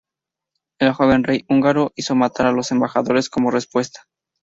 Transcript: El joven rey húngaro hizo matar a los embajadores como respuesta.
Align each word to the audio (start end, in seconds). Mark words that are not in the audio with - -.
El 0.79 0.93
joven 0.93 1.23
rey 1.25 1.45
húngaro 1.47 1.93
hizo 1.95 2.15
matar 2.15 2.47
a 2.47 2.51
los 2.51 2.71
embajadores 2.71 3.29
como 3.29 3.51
respuesta. 3.51 4.07